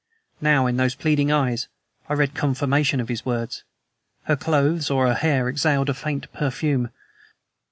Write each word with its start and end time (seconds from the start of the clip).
Now, 0.41 0.65
in 0.65 0.77
those 0.77 0.95
pleading 0.95 1.31
eyes 1.31 1.67
I 2.09 2.15
read 2.15 2.33
confirmation 2.33 2.99
of 2.99 3.07
his 3.07 3.23
words. 3.23 3.63
Her 4.23 4.35
clothes 4.35 4.89
or 4.89 5.05
her 5.05 5.13
hair 5.13 5.47
exhaled 5.47 5.91
a 5.91 5.93
faint 5.93 6.33
perfume. 6.33 6.89